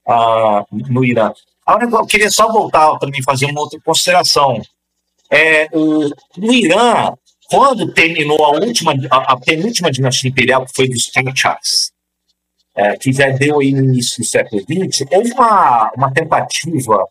[0.07, 1.33] ah, no Irã.
[1.65, 4.61] Agora, eu queria só voltar para mim fazer uma outra consideração.
[5.31, 7.15] É, o, no Irã,
[7.49, 11.93] quando terminou a última, a, a penúltima dinastia imperial, que foi dos Qachas,
[12.75, 17.05] é, que já deu início do século XX, houve uma, uma tentativa,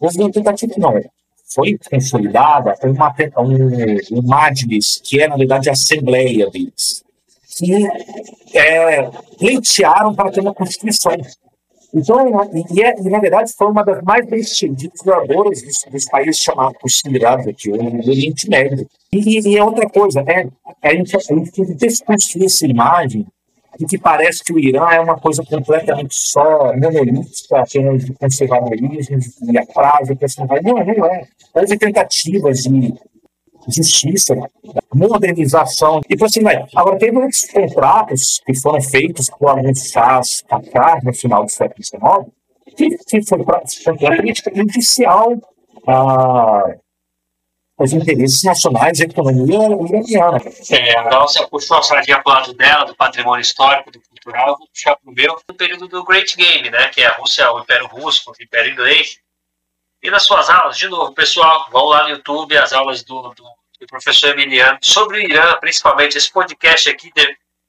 [0.00, 1.00] houve uma tentativa não,
[1.54, 7.04] foi consolidada, foi uma, um, um Majlis, que é, na verdade, a assembleia deles,
[7.56, 7.86] que
[8.54, 9.02] é,
[9.38, 11.16] pleitearam para ter uma constituição.
[11.94, 16.42] Então, e, é, e, na verdade, foi uma das mais bem sucedidas dos, dos países
[16.42, 18.86] chamados considerados aqui, o Oriente Médio.
[19.12, 20.48] E, e é outra coisa, é,
[20.82, 23.26] a gente, a gente tem que desconstruir essa imagem
[23.78, 29.18] de que parece que o Irã é uma coisa completamente só monolítica, apenas de conservadorismo,
[29.18, 30.42] de atraso, assim.
[30.62, 31.26] Não, não é.
[31.54, 32.94] Houve tentativas de
[33.68, 34.34] justiça,
[34.94, 36.64] modernização, e por assim vai.
[36.74, 41.84] Agora, teve muitos contratos que foram feitos por alguns chás atrás, no final do século
[41.84, 45.34] XIX, que, que foi para a política judicial
[45.86, 46.74] ah,
[47.78, 50.38] os interesses nacionais a economia iraniana.
[50.70, 54.56] É, a Galcia puxou a sardinha para o lado dela, do patrimônio histórico, do cultural,
[54.58, 57.52] vou puxar para o meu, no período do Great Game, né, que é a Rússia,
[57.52, 59.18] o Império Russo o Império Inglês.
[60.02, 63.44] E nas suas aulas, de novo, pessoal, vão lá no YouTube, as aulas do, do,
[63.80, 67.10] do professor Emiliano sobre o Irã, principalmente esse podcast aqui.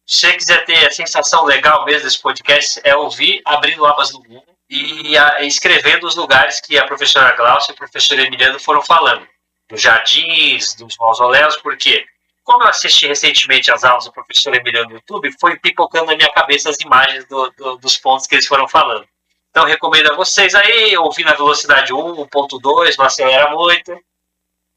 [0.05, 4.21] Se você quiser ter a sensação legal mesmo desse podcast, é ouvir abrindo abas no
[4.21, 8.81] Google e a, escrevendo os lugares que a professora Glaucia e o professor Emiliano foram
[8.81, 9.27] falando
[9.69, 12.05] dos jardins, dos mausoléus, porque
[12.43, 16.31] como eu assisti recentemente as aulas do professor Emiliano no YouTube, foi pipocando na minha
[16.31, 19.05] cabeça as imagens do, do, dos pontos que eles foram falando.
[19.49, 23.99] Então recomendo a vocês aí, ouvir na velocidade 1, 1.2, não acelera muito.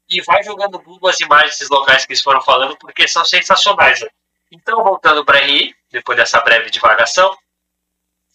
[0.09, 4.03] E vai jogando Google as imagens desses locais que eles foram falando, porque são sensacionais.
[4.51, 7.33] Então, voltando para RI, depois dessa breve divagação,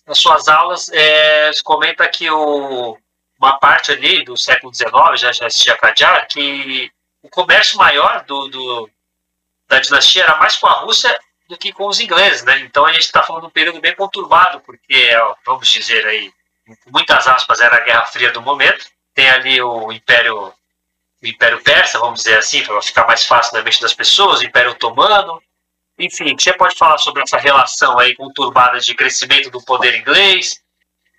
[0.07, 2.97] nas suas aulas, é, comenta que o,
[3.39, 6.91] uma parte ali do século XIX, já já existia Qajar, que
[7.23, 8.91] o comércio maior do, do,
[9.69, 11.19] da dinastia era mais com a Rússia
[11.49, 12.59] do que com os ingleses, né?
[12.61, 15.11] Então a gente está falando de um período bem conturbado, porque,
[15.45, 16.33] vamos dizer aí,
[16.87, 18.87] muitas aspas, era a Guerra Fria do momento.
[19.15, 20.53] Tem ali o Império,
[21.23, 24.45] o Império Persa, vamos dizer assim, para ficar mais fácil na mente das pessoas, o
[24.45, 25.41] Império Otomano.
[25.99, 30.61] Enfim, você pode falar sobre essa relação aí conturbada de crescimento do poder inglês,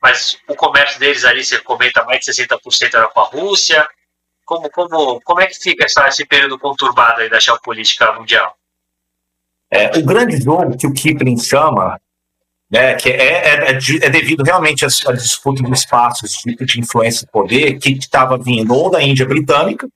[0.01, 3.87] mas o comércio deles ali, você comenta, mais de 60% era com a Rússia.
[4.45, 8.55] Como, como, como é que fica essa, esse período conturbado aí da geopolítica mundial?
[9.69, 11.99] É, o grande jogo que o Kipling chama,
[12.71, 17.25] né, que é, é, é, é devido realmente à, disputa de espaços de, de influência
[17.25, 19.87] e poder, que estava vindo ou da Índia Britânica,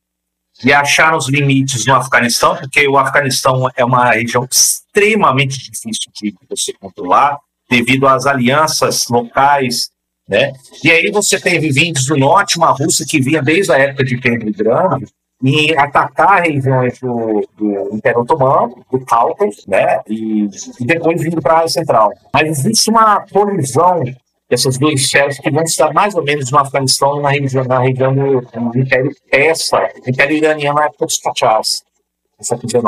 [0.64, 6.36] e achar os limites no Afeganistão, porque o Afeganistão é uma região extremamente difícil de
[6.50, 9.90] você controlar, devido às alianças locais,
[10.32, 10.54] né?
[10.82, 14.18] E aí você teve vindos do norte, uma Rússia que vinha desde a época de
[14.18, 15.06] Pedro Grande,
[15.44, 20.00] e atacar regiões do, do Império Otomano, do Cáucaso, né?
[20.08, 20.48] E,
[20.80, 22.14] e depois vindo para a área central.
[22.34, 24.04] Mas existe uma colisão
[24.50, 28.16] dessas duas esferas que vão estar mais ou menos no Afeganistão, na região, na região
[28.16, 31.84] do, do Império Persa, Império Iraniano na época dos Pachás,
[32.40, 32.86] no século XIX.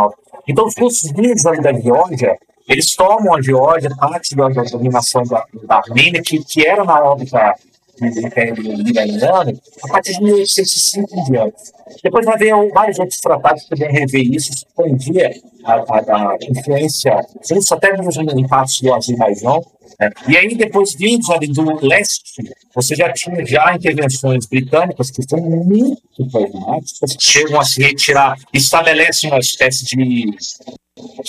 [0.48, 5.78] Então, os russos vindos da Geórgia eles tomam a Geórgia, parte da, dominação da, da
[5.78, 7.56] Armênia, que, que era na órbita
[7.99, 8.56] do Império
[8.88, 11.63] Iraniano, a partir de 1805 em diante.
[12.04, 17.15] Depois vai haver vários outros tratados que podem rever isso, expandir a, a, a influência
[17.52, 19.63] russa, até mesmo em partes do Azerbaijão.
[19.99, 20.10] Né?
[20.28, 22.41] E aí, depois, vindos ali do leste,
[22.73, 29.30] você já tinha já intervenções britânicas que são muito problemáticas, chegam a se retirar, estabelecem
[29.30, 30.34] uma espécie de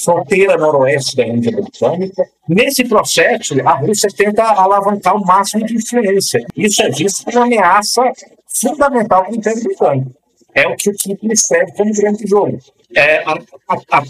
[0.02, 2.24] fronteira noroeste da Índia Britânica.
[2.48, 6.44] Nesse processo, a Rússia tenta alavancar o máximo de influência.
[6.56, 8.02] Isso é visto como uma ameaça
[8.46, 10.10] fundamental para o Império Britânico.
[10.54, 12.58] É o que o Kipling escreve como grande jogo.
[12.96, 13.32] É, a,
[13.68, 14.02] a, a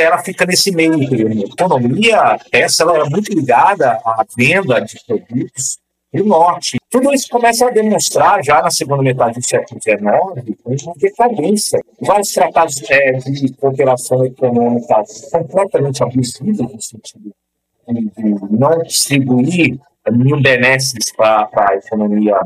[0.00, 0.94] ela fica nesse meio.
[0.94, 5.78] A economia essa ela é muito ligada à venda de produtos
[6.12, 6.76] do norte.
[6.92, 11.80] Tudo isso começa a demonstrar, já na segunda metade do século XIX, uma decadência.
[12.02, 15.02] Vários tratados é, de cooperação econômica
[15.32, 17.32] completamente abusivos, no sentido
[17.88, 22.38] de não distribuir nenhum benefício para a economia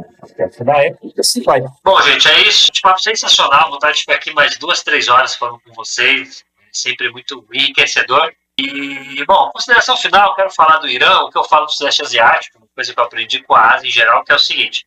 [0.61, 1.63] da época, assim vai.
[1.85, 2.71] Bom, gente, é isso.
[2.77, 3.71] Um papo sensacional.
[3.71, 6.45] Vontade de ficar aqui mais duas, três horas falando com vocês.
[6.73, 8.33] Sempre muito enriquecedor.
[8.59, 12.57] E, bom, consideração final, quero falar do Irã, o que eu falo do Sudeste Asiático,
[12.57, 14.87] uma coisa que eu aprendi com a Ásia em geral, que é o seguinte,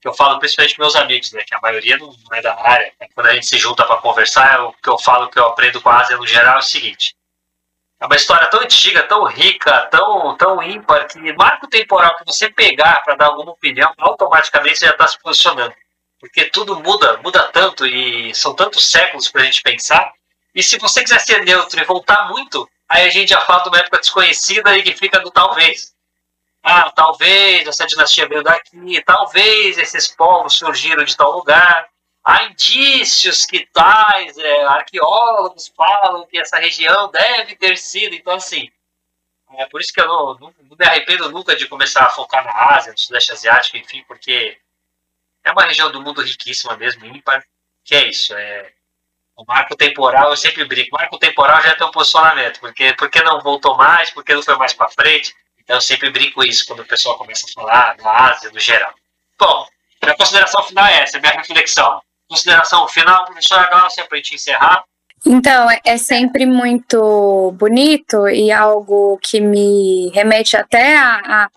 [0.00, 2.92] que eu falo principalmente para meus amigos, né, que a maioria não, é da área,
[3.00, 5.80] né, quando a gente se junta para conversar, o que eu falo, que eu aprendo
[5.80, 7.14] com a Ásia no geral é o seguinte,
[8.00, 12.50] a uma história tão antiga, tão rica, tão, tão ímpar, que marco temporal que você
[12.50, 15.74] pegar para dar alguma opinião, automaticamente você já está se posicionando.
[16.20, 20.12] Porque tudo muda, muda tanto e são tantos séculos para a gente pensar.
[20.54, 23.68] E se você quiser ser neutro e voltar muito, aí a gente já fala de
[23.68, 25.94] uma época desconhecida e que fica do talvez.
[26.62, 31.88] Ah, talvez essa dinastia veio daqui, talvez esses povos surgiram de tal lugar
[32.28, 38.14] há indícios que tais é, arqueólogos falam que essa região deve ter sido.
[38.14, 38.70] Então, assim,
[39.56, 42.44] é por isso que eu não, não, não, me arrependo nunca de começar a focar
[42.44, 44.58] na Ásia, no Sudeste Asiático, enfim, porque
[45.42, 47.42] é uma região do mundo riquíssima mesmo, ímpar,
[47.82, 48.34] que é isso.
[48.34, 48.74] É,
[49.38, 53.40] o marco temporal, eu sempre brinco, marco temporal já tem um posicionamento, porque, porque não
[53.40, 55.34] voltou mais, porque não foi mais para frente.
[55.58, 58.92] Então, eu sempre brinco isso quando o pessoal começa a falar da Ásia, no geral.
[59.38, 59.66] Bom,
[60.02, 64.34] a consideração final é essa, é minha reflexão consideração final, professora Glaucia, para a gente
[64.34, 64.84] encerrar.
[65.26, 71.50] Então, é, é sempre muito bonito e algo que me remete até a, a,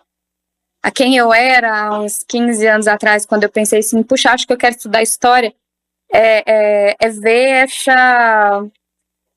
[0.84, 4.48] a, quem eu era há uns 15 anos atrás, quando eu pensei assim, puxa, acho
[4.48, 5.54] que eu quero estudar história,
[6.14, 8.66] é, é, é ver essa,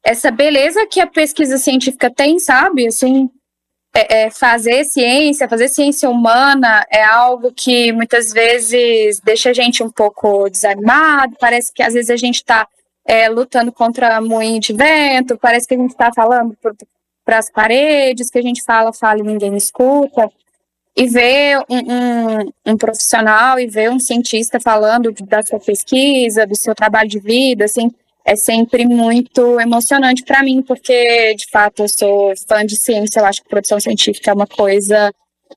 [0.03, 2.87] essa beleza que a pesquisa científica tem, sabe?
[2.87, 3.31] Assim,
[3.95, 9.83] é, é, fazer ciência, fazer ciência humana é algo que muitas vezes deixa a gente
[9.85, 12.67] um pouco desanimado, parece que às vezes a gente está
[13.07, 16.57] é, lutando contra moinho de vento, parece que a gente está falando
[17.25, 20.29] para as paredes, que a gente fala, fala e ninguém escuta.
[20.97, 26.55] E ver um, um, um, profissional e ver um cientista falando da sua pesquisa, do
[26.55, 27.91] seu trabalho de vida, assim,
[28.25, 33.27] é sempre muito emocionante para mim, porque de fato eu sou fã de ciência, eu
[33.27, 35.13] acho que produção científica é uma coisa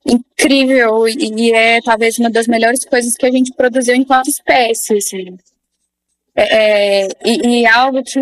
[0.05, 4.97] incrível e é talvez uma das melhores coisas que a gente produziu enquanto espécie.
[4.97, 5.37] Assim.
[6.35, 8.19] É, é e, e, algo que,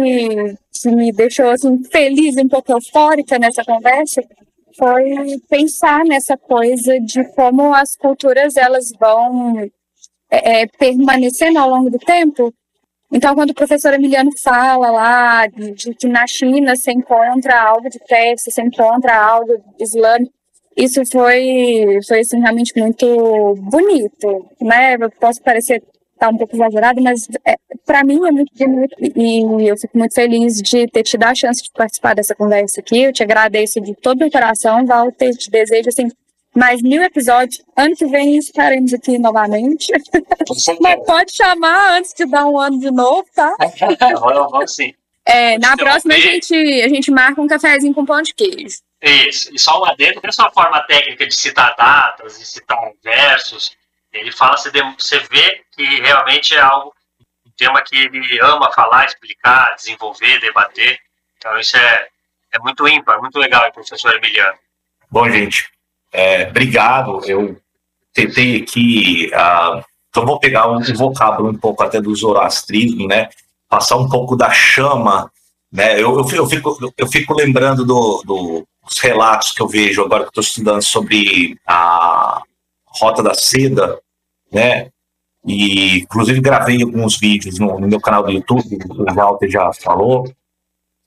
[0.71, 4.23] que me deixou assim, feliz, um pouco eufórica nessa conversa,
[4.77, 9.59] foi pensar nessa coisa de como as culturas elas vão
[10.29, 12.53] é, é permanecendo ao longo do tempo
[13.11, 17.89] então, quando o professor Emiliano fala lá de, de que na China se encontra algo
[17.89, 20.33] de Pérsia, se encontra algo islâmico,
[20.75, 24.95] isso foi, foi assim, realmente muito bonito, né?
[24.99, 25.81] Eu posso parecer
[26.17, 27.55] tá um pouco exagerado, mas é,
[27.85, 31.35] para mim é muito bonito e eu fico muito feliz de ter te dado a
[31.35, 33.03] chance de participar dessa conversa aqui.
[33.03, 36.09] Eu te agradeço de todo o coração, Walter, te desejo assim
[36.55, 37.61] mais mil episódios.
[37.75, 39.91] Ano que vem estaremos aqui novamente.
[40.81, 43.53] Mas pode chamar antes de dar um ano de novo, tá?
[44.49, 44.93] vamos, sim.
[45.27, 48.77] É, na próxima a gente, a gente marca um cafezinho com pão de queijo.
[49.01, 53.75] Isso, e só um adendo, tem uma forma técnica de citar datas, de citar versos.
[54.19, 56.93] Ele fala, você, você vê que realmente é algo,
[57.45, 60.97] um tema que ele ama falar, explicar, desenvolver, debater.
[61.37, 62.07] Então isso é,
[62.53, 64.57] é muito ímpar, muito legal, professor Emiliano.
[65.11, 65.69] Bom, gente,
[66.11, 67.21] é, obrigado.
[67.25, 67.59] Eu
[68.13, 69.29] tentei aqui.
[69.33, 73.29] Uh, então, vou pegar um vocábulo um pouco até do zoroastrismo, né?
[73.67, 75.29] Passar um pouco da chama.
[75.71, 75.95] Né?
[75.95, 80.23] Eu, eu, eu, fico, eu fico lembrando do, do, dos relatos que eu vejo agora
[80.23, 82.41] que estou estudando sobre a
[82.87, 83.99] Rota da Seda,
[84.55, 84.87] né?
[85.45, 90.27] E, inclusive, gravei alguns vídeos no, no meu canal do YouTube, o Walter já falou.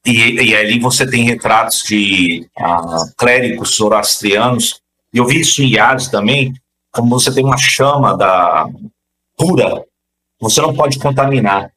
[0.07, 4.81] E, e ali você tem retratos de uh, clérigos zoroastrianos
[5.13, 6.53] e eu vi isso em Yades também,
[6.93, 8.69] como você tem uma chama da
[9.37, 9.85] pura,
[10.41, 11.73] você não pode contaminar.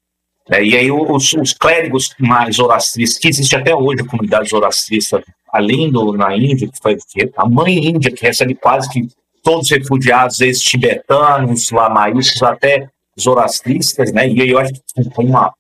[0.50, 5.24] É, e aí os, os, clérigos mais orastristas, que existe até hoje a comunidade orastrista,
[5.52, 6.98] além do na Índia, que foi
[7.38, 9.08] a mãe Índia, que recebe quase que
[9.44, 12.88] todos os refugiados, ex-tibetanos, lamaístas, até
[13.20, 14.28] zoroastristas, né?
[14.28, 15.54] E eu acho que tem uma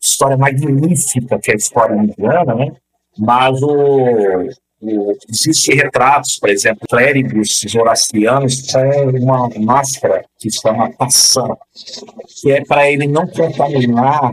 [0.00, 2.72] história magnífica, que é a história indiana, né?
[3.18, 4.48] Mas o,
[5.28, 11.48] Existem retratos, por exemplo, clérigos zoroastrianos com uma máscara que se chama passã,
[12.40, 14.30] que é para ele não contaminar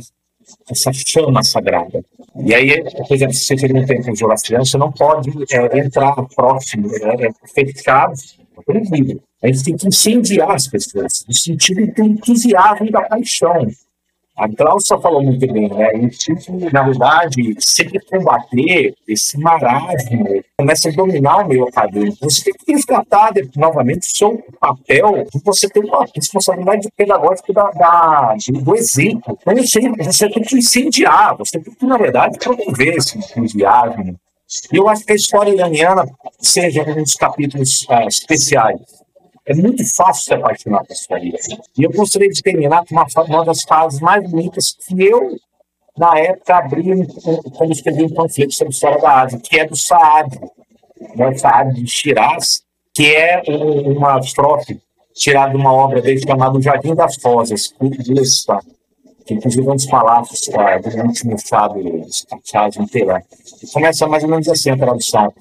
[0.70, 2.04] essa chama sagrada.
[2.46, 6.90] E aí, por exemplo, se você tem com zoroastriano, você não pode é, entrar próximo,
[6.96, 9.22] é, é fechado, é proibido.
[9.42, 13.68] A gente tem que incendiar as pessoas, no sentido de entusiasmo da paixão.
[14.38, 15.94] A Glaucia falou muito bem, né?
[15.96, 20.26] E tipo, na verdade, sempre combater esse marasmo,
[20.58, 22.18] começa a dominar o meio acadêmico.
[22.22, 28.36] Você tem que resgatar novamente o seu papel, você tem uma responsabilidade pedagógica da, da,
[28.64, 29.38] do exemplo.
[29.42, 34.18] Então, você tem que incendiar, você tem que, na verdade, promover esse entusiasmo.
[34.72, 36.06] Eu acho que a história iraniana
[36.40, 38.82] seja dos capítulos uh, especiais
[39.46, 41.38] é muito fácil se apaixonar por sua vida.
[41.78, 45.36] E eu gostaria de terminar com uma, uma das frases mais bonitas que eu
[45.98, 47.06] na época, abriram
[47.58, 50.40] como escrevi um panfleto sobre a história da Ásia, que é do Saad,
[51.16, 53.42] né, Saad de Shiraz, que é
[53.86, 54.80] uma estrofe
[55.14, 58.66] tirada de uma obra dele chamada O Jardim das Rosas, de Lestat,
[59.26, 62.08] que inclusive é um dos palácios tá, do último sábio
[62.44, 63.24] Charles Mitterrand.
[63.74, 65.34] Começa mais ou menos assim a tradução.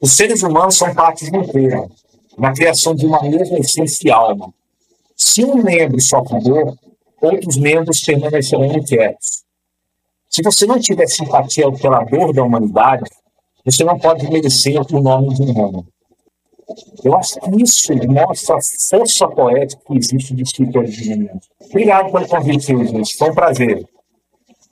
[0.00, 1.88] Os seres humanos são partes inteiras,
[2.36, 4.52] na criação de uma mesma essência e alma.
[5.16, 6.76] Se um membro sofre dor,
[7.20, 9.44] outros membros permanecerão inquietos.
[10.28, 13.10] Se você não tiver simpatia pela dor da humanidade,
[13.64, 15.86] você não pode merecer o nome de humano.
[17.04, 21.48] Eu acho que isso mostra a força poética que existe de escritores de meninos.
[21.60, 23.16] Obrigado pelo convite, gente.
[23.16, 23.86] Foi um prazer.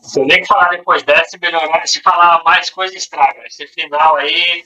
[0.00, 1.86] Se eu nem falar depois dessa, melhorar.
[1.86, 3.46] Se falar mais coisa, estraga.
[3.46, 4.64] Esse final aí,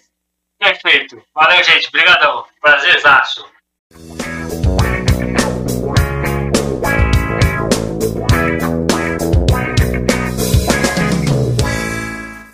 [0.58, 1.22] perfeito.
[1.34, 1.88] Valeu, gente.
[1.88, 2.44] Obrigadão.
[2.60, 3.46] Prazerzaço.